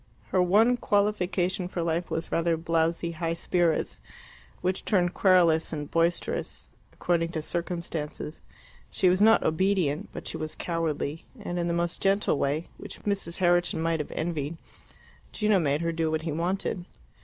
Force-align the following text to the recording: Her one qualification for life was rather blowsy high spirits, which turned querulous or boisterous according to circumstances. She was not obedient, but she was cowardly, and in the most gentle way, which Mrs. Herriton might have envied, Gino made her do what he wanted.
Her 0.29 0.41
one 0.41 0.77
qualification 0.77 1.67
for 1.67 1.83
life 1.83 2.09
was 2.09 2.31
rather 2.31 2.57
blowsy 2.57 3.11
high 3.13 3.35
spirits, 3.35 3.99
which 4.61 4.83
turned 4.83 5.13
querulous 5.13 5.71
or 5.71 5.85
boisterous 5.85 6.69
according 6.91 7.29
to 7.33 7.41
circumstances. 7.43 8.41
She 8.89 9.09
was 9.09 9.21
not 9.21 9.43
obedient, 9.43 10.09
but 10.11 10.27
she 10.27 10.37
was 10.37 10.55
cowardly, 10.55 11.27
and 11.39 11.59
in 11.59 11.67
the 11.67 11.73
most 11.75 12.01
gentle 12.01 12.39
way, 12.39 12.65
which 12.77 13.01
Mrs. 13.03 13.37
Herriton 13.37 13.79
might 13.79 13.99
have 13.99 14.11
envied, 14.15 14.57
Gino 15.33 15.59
made 15.59 15.81
her 15.81 15.91
do 15.91 16.09
what 16.09 16.23
he 16.23 16.31
wanted. 16.31 16.85